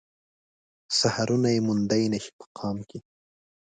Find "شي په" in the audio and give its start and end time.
2.23-2.45